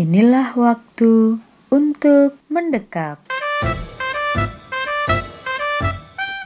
[0.00, 3.20] Inilah waktu untuk mendekap.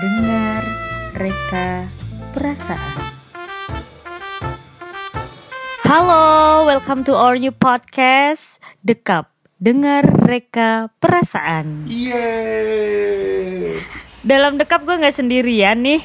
[0.00, 0.64] Dengar
[1.12, 1.84] reka
[2.32, 3.12] perasaan.
[5.84, 9.28] Halo, welcome to our new podcast Dekap.
[9.60, 11.92] Dengar reka perasaan.
[11.92, 13.84] Yeay.
[14.24, 16.00] Dalam dekap gue nggak sendirian nih.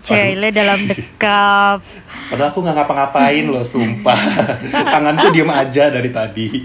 [0.00, 1.78] Cele dalam dekap.
[2.30, 4.16] Padahal aku nggak ngapa-ngapain loh, sumpah.
[4.92, 6.48] Tanganku diem aja dari tadi.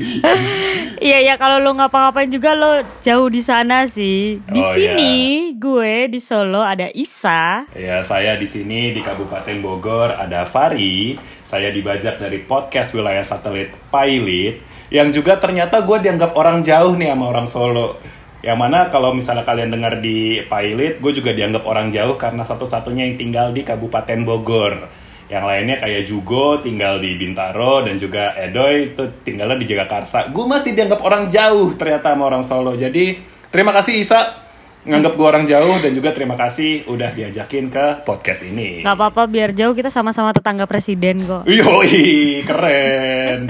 [0.95, 4.39] Iya ya kalau lo ngapa-ngapain juga lo jauh di sana sih.
[4.41, 5.13] Di Oh, sini
[5.53, 7.67] gue di Solo ada Isa.
[7.75, 11.19] Ya, saya di sini di Kabupaten Bogor ada Fari.
[11.43, 17.11] Saya dibajak dari podcast wilayah satelit Pilot yang juga ternyata gue dianggap orang jauh nih
[17.11, 17.99] sama orang Solo.
[18.45, 23.09] Yang mana kalau misalnya kalian dengar di Pilot, gue juga dianggap orang jauh karena satu-satunya
[23.09, 24.85] yang tinggal di Kabupaten Bogor.
[25.25, 30.29] Yang lainnya kayak Jugo tinggal di Bintaro dan juga Edoy itu tinggalnya di Jagakarsa.
[30.29, 32.77] Gue masih dianggap orang jauh ternyata sama orang Solo.
[32.77, 33.17] Jadi
[33.49, 34.44] terima kasih Isa
[34.85, 38.85] nganggap gue orang jauh dan juga terima kasih udah diajakin ke podcast ini.
[38.85, 41.49] Gak apa-apa biar jauh kita sama-sama tetangga presiden kok.
[41.49, 43.49] Yoi, keren.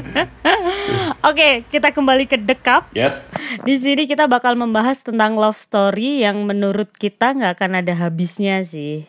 [1.29, 2.87] Oke, kita kembali ke dekap.
[2.95, 3.27] Yes.
[3.67, 8.63] Di sini kita bakal membahas tentang love story yang menurut kita nggak akan ada habisnya
[8.63, 9.03] sih.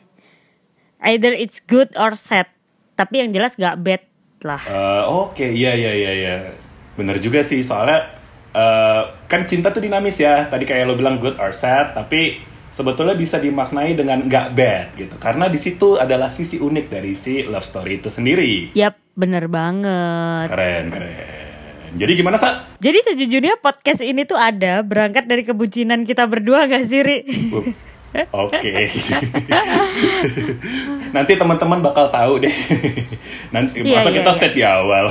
[0.99, 2.51] Either it's good or sad.
[2.99, 4.03] Tapi yang jelas gak bad
[4.43, 4.63] lah.
[4.67, 6.35] Eh, Oke, iya iya iya iya.
[6.97, 8.16] Bener juga sih soalnya
[8.57, 10.49] eh, kan cinta tuh dinamis ya.
[10.49, 12.41] Tadi kayak lo bilang good or sad, tapi
[12.73, 15.17] sebetulnya bisa dimaknai dengan nggak bad gitu.
[15.21, 18.73] Karena di situ adalah sisi unik dari si love story itu sendiri.
[18.73, 20.49] Yap, bener banget.
[20.49, 21.45] Keren keren.
[21.97, 22.69] Jadi gimana sa?
[22.77, 27.19] Jadi sejujurnya podcast ini tuh ada berangkat dari kebucinan kita berdua gak sih, Ri?
[28.33, 28.89] Uh, Oke.
[31.13, 32.55] Nanti teman-teman bakal tahu deh.
[33.55, 34.37] Nanti Iya, masa iya, kita iya.
[34.39, 35.05] state di awal.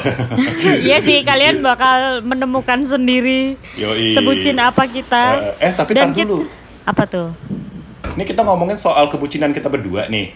[0.81, 4.13] Iya sih, kalian bakal menemukan sendiri Yoi.
[4.17, 5.53] sebucin apa kita.
[5.61, 6.45] Eh, eh, tapi Dan tar dulu.
[6.85, 7.29] Apa tuh?
[8.15, 10.33] Ini kita ngomongin soal kebucinan kita berdua nih.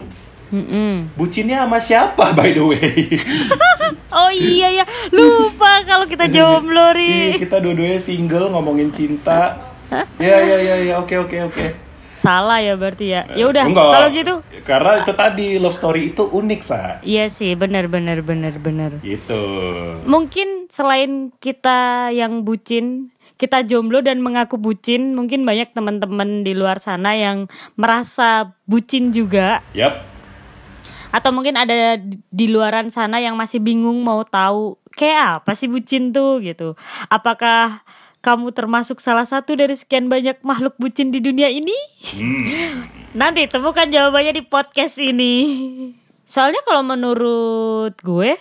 [0.50, 1.14] Mm-mm.
[1.14, 2.90] Bucinnya sama siapa by the way?
[4.10, 7.46] Oh iya ya, lupa kalau kita jomblo, Ih, Ri.
[7.46, 9.54] kita dua-duanya single ngomongin cinta.
[10.18, 11.66] Ya ya ya ya oke oke oke.
[12.20, 13.24] Salah ya berarti ya.
[13.32, 14.34] Ya udah, kalau gitu.
[14.68, 17.00] Karena itu tadi love story itu unik sa.
[17.00, 19.00] Iya sih, benar benar benar benar.
[19.00, 19.40] Gitu.
[20.04, 26.84] Mungkin selain kita yang bucin, kita jomblo dan mengaku bucin, mungkin banyak teman-teman di luar
[26.84, 27.48] sana yang
[27.80, 30.04] merasa bucin juga Yap.
[31.16, 35.72] atau mungkin ada di- di luaran sana yang masih bingung mau tahu kayak apa sih
[35.72, 36.76] bucin tuh gitu.
[37.08, 37.80] Apakah
[38.20, 41.76] kamu termasuk salah satu dari sekian banyak makhluk bucin di dunia ini?
[42.16, 42.88] Hmm.
[43.20, 45.36] Nanti temukan jawabannya di podcast ini.
[46.28, 48.38] Soalnya kalau menurut gue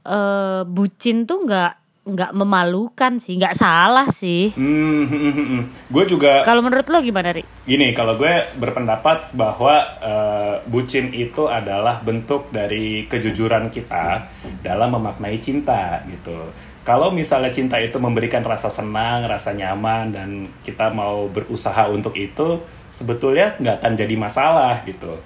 [0.00, 1.72] eh bucin tuh nggak
[2.12, 4.50] nggak memalukan sih, nggak salah sih.
[4.58, 5.62] Hmm, hmm, hmm, hmm.
[5.88, 7.46] Gue juga Kalau menurut lo gimana, Ri?
[7.64, 14.26] Gini, kalau gue berpendapat bahwa eh, bucin itu adalah bentuk dari kejujuran kita
[14.60, 16.50] dalam memaknai cinta gitu.
[16.82, 20.28] Kalau misalnya cinta itu memberikan rasa senang, rasa nyaman, dan
[20.66, 22.58] kita mau berusaha untuk itu,
[22.90, 25.20] sebetulnya nggak akan jadi masalah gitu.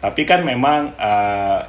[0.00, 1.60] Tapi kan memang eh,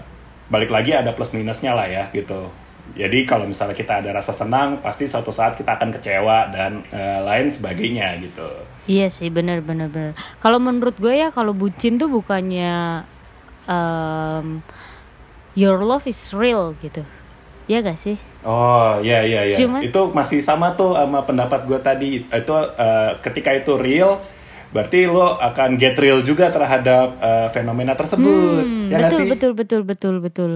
[0.45, 2.47] balik lagi ada plus minusnya lah ya gitu.
[2.93, 7.19] Jadi kalau misalnya kita ada rasa senang, pasti suatu saat kita akan kecewa dan eh,
[7.19, 8.45] lain sebagainya gitu.
[8.85, 10.13] Iya sih, benar benar benar.
[10.37, 13.01] Kalau menurut gue ya kalau bucin tuh bukannya
[13.65, 14.61] em,
[15.53, 17.01] your love is real gitu.
[17.65, 18.21] Ya gak sih?
[18.45, 19.57] Oh iya iya iya.
[19.57, 22.09] Cuman- Itu masih sama tuh sama pendapat gue tadi.
[22.21, 24.21] Itu eh, ketika itu real,
[24.69, 28.63] berarti lo akan get real juga terhadap eh, fenomena tersebut.
[28.63, 29.29] Hmm, ya betul sih?
[29.33, 30.51] betul betul betul betul.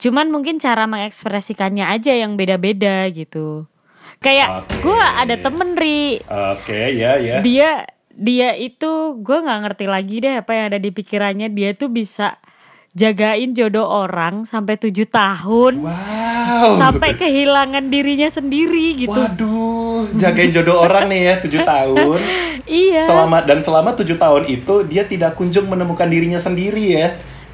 [0.00, 3.68] Cuman mungkin cara mengekspresikannya aja yang beda-beda gitu.
[4.20, 4.80] Kayak Oke.
[4.84, 7.40] gue ada temen Ri, Oke ya ya.
[7.40, 11.88] dia dia itu gue nggak ngerti lagi deh apa yang ada di pikirannya dia tuh
[11.88, 12.36] bisa
[12.92, 16.74] jagain jodoh orang sampai tujuh tahun Wow.
[16.76, 22.18] sampai kehilangan dirinya sendiri gitu Waduh, jagain jodoh orang nih ya tujuh tahun.
[22.66, 27.08] iya Selama dan selama tujuh tahun itu dia tidak kunjung menemukan dirinya sendiri ya.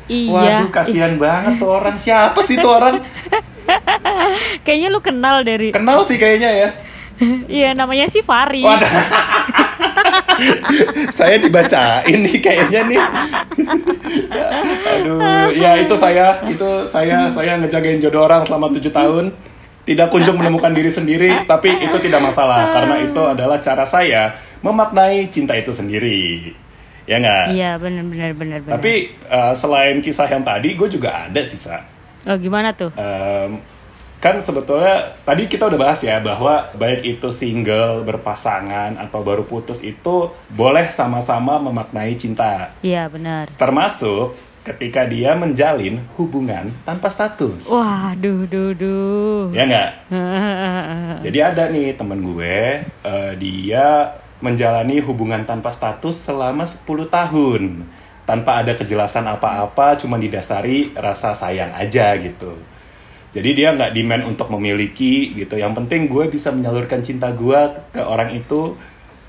[0.06, 1.94] Iya Waduh, kasihan banget tuh orang.
[1.98, 3.02] Siapa sih tuh orang?
[4.64, 6.68] kayaknya lu kenal dari Kenal sih kayaknya ya.
[7.48, 8.86] iya namanya si Fari Waduh.
[11.18, 13.00] saya dibacain nih kayaknya nih.
[14.96, 19.32] Aduh, ya itu saya, itu saya, saya ngejagain jodoh orang selama tujuh tahun.
[19.86, 25.30] Tidak kunjung menemukan diri sendiri, tapi itu tidak masalah karena itu adalah cara saya memaknai
[25.30, 26.50] cinta itu sendiri.
[27.06, 27.44] Ya nggak?
[27.50, 28.02] iya benar
[28.34, 31.78] benar Tapi eh, selain kisah yang tadi, gue juga ada sih, Sa.
[32.26, 33.62] oh gimana tuh Em,
[34.16, 39.80] kan sebetulnya tadi kita udah bahas ya bahwa baik itu single, berpasangan atau baru putus
[39.80, 40.16] itu
[40.50, 42.74] boleh sama-sama memaknai cinta.
[42.82, 43.54] Iya benar.
[43.54, 44.34] Termasuk
[44.66, 47.70] ketika dia menjalin hubungan tanpa status.
[47.70, 49.54] Wah, duh, duh, duh.
[49.54, 49.90] Ya nggak?
[51.30, 54.10] Jadi ada nih temen gue, eh, dia
[54.40, 57.62] menjalani hubungan tanpa status selama 10 tahun.
[58.26, 62.58] Tanpa ada kejelasan apa-apa, cuma didasari rasa sayang aja gitu.
[63.36, 65.60] Jadi dia nggak demand untuk memiliki gitu.
[65.60, 67.60] Yang penting gue bisa menyalurkan cinta gue
[67.92, 68.74] ke orang itu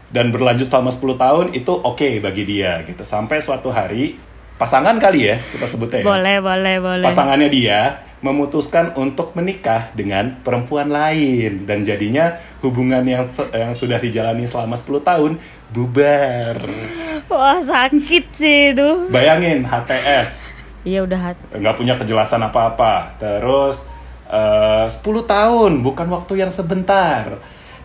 [0.07, 3.03] dan berlanjut selama 10 tahun itu oke bagi dia gitu.
[3.03, 4.15] Sampai suatu hari
[4.57, 7.06] pasangan kali ya kita sebutnya ya boleh, boleh, boleh.
[7.06, 12.33] pasangannya dia memutuskan untuk menikah dengan perempuan lain dan jadinya
[12.65, 15.31] hubungan yang yang sudah dijalani selama 10 tahun
[15.69, 16.57] bubar.
[17.30, 19.13] Wah, sakit sih itu.
[19.13, 20.57] Bayangin HTS
[20.88, 23.19] Iya udah nggak punya kejelasan apa-apa.
[23.19, 23.92] Terus
[24.31, 27.36] eh, 10 tahun bukan waktu yang sebentar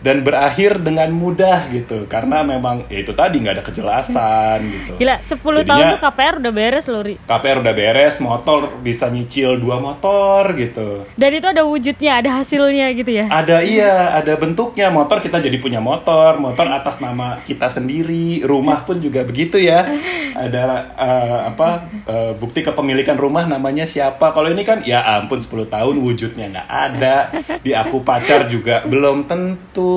[0.02, 4.92] dan berakhir dengan mudah gitu karena memang ya itu tadi nggak ada kejelasan gitu.
[4.98, 7.14] Gila, 10 tahun Jadinya- tuh KPR udah beres loh, Ri.
[7.22, 11.06] KPR udah beres, motor bisa nyicil dua motor gitu.
[11.14, 13.30] Dan itu ada wujudnya, ada hasilnya gitu ya.
[13.30, 14.90] Ada iya, ada bentuknya.
[14.90, 18.42] Motor kita jadi punya motor, motor atas nama kita sendiri.
[18.42, 19.86] Rumah pun juga begitu ya.
[20.34, 20.64] Ada
[20.98, 21.68] eh, apa
[22.10, 24.34] eh, bukti kepemilikan rumah namanya siapa.
[24.34, 27.16] Kalau ini kan ya ampun 10 tahun wujudnya nggak ada.
[27.62, 29.91] Di aku pacar juga belum tentu.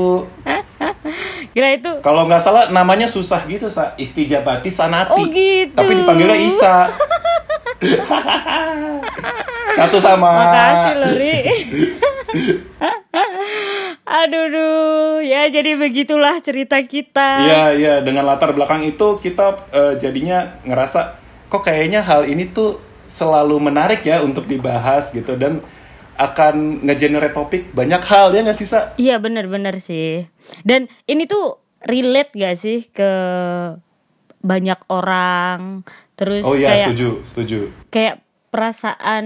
[1.56, 1.92] Gila itu.
[2.04, 5.16] Kalau nggak salah namanya susah gitu sa Istijabati Sanati.
[5.16, 5.72] Oh, gitu.
[5.72, 6.76] Tapi dipanggilnya Isa.
[9.78, 10.32] Satu sama.
[10.32, 11.36] Makasih loh, Ri.
[14.06, 15.24] Aduh, duh.
[15.26, 17.48] ya jadi begitulah cerita kita.
[17.48, 21.18] Iya iya dengan latar belakang itu kita eh, jadinya ngerasa
[21.50, 22.78] kok kayaknya hal ini tuh
[23.08, 25.62] selalu menarik ya untuk dibahas gitu dan
[26.16, 28.96] akan ngegenerate topik banyak hal ya nggak sih sa?
[28.96, 30.26] Iya bener-bener sih.
[30.62, 33.12] Dan ini tuh relate gak sih ke
[34.40, 35.84] banyak orang.
[36.14, 37.60] Terus Oh iya kayak setuju setuju.
[37.90, 38.16] kayak
[38.48, 39.26] perasaan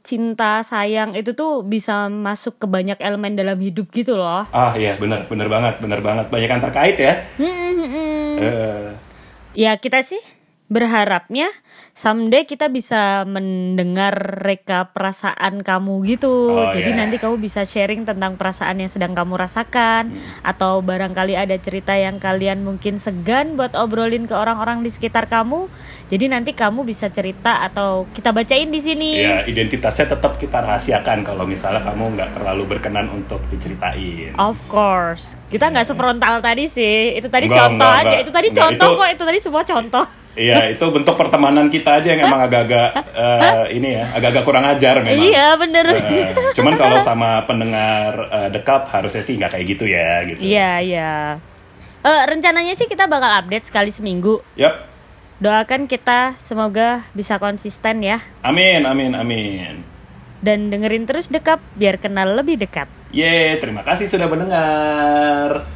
[0.00, 4.44] cinta sayang itu tuh bisa masuk ke banyak elemen dalam hidup gitu loh.
[4.46, 7.14] Ah iya benar benar banget benar banget banyak yang terkait ya.
[8.36, 8.88] Eh,
[9.56, 10.20] Ya kita sih
[10.66, 11.46] berharapnya
[11.94, 16.50] someday kita bisa mendengar reka perasaan kamu gitu.
[16.52, 16.98] Oh, Jadi yes.
[16.98, 20.10] nanti kamu bisa sharing tentang perasaan yang sedang kamu rasakan
[20.42, 25.70] atau barangkali ada cerita yang kalian mungkin segan buat obrolin ke orang-orang di sekitar kamu.
[26.10, 29.10] Jadi nanti kamu bisa cerita atau kita bacain di sini.
[29.16, 34.34] ya identitasnya tetap kita rahasiakan kalau misalnya kamu nggak terlalu berkenan untuk diceritain.
[34.34, 35.38] Of course.
[35.46, 37.14] Kita nggak sefrontal tadi sih.
[37.14, 38.06] Itu tadi Enggak, contoh enggak, aja.
[38.10, 38.22] enggak.
[38.22, 39.08] Itu tadi Enggak, contoh itu- kok.
[39.14, 40.06] Itu tadi semua contoh.
[40.36, 45.00] Iya itu bentuk pertemanan kita aja yang emang agak-agak eh, ini ya agak-agak kurang ajar
[45.00, 45.24] memang.
[45.24, 45.84] Iya bener.
[45.96, 50.40] Eh, cuman kalau sama pendengar eh, dekap harusnya sih nggak kayak gitu ya gitu.
[50.44, 51.12] Iya iya.
[52.04, 54.44] Eh rencananya sih kita bakal update sekali seminggu.
[54.60, 54.76] Yap.
[55.40, 58.24] Doakan kita semoga bisa konsisten ya.
[58.40, 59.84] Amin, amin, amin.
[60.40, 62.88] Dan dengerin terus dekap biar kenal lebih dekat.
[63.12, 65.75] Yeay, terima kasih sudah mendengar.